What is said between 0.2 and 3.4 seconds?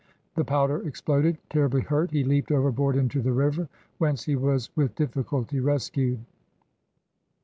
The powder exploded. Terribly hurt, he leaped overboard into the